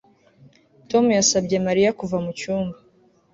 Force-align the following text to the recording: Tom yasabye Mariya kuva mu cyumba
Tom 0.89 1.05
yasabye 1.17 1.55
Mariya 1.67 1.91
kuva 1.99 2.17
mu 2.23 2.31
cyumba 2.39 2.77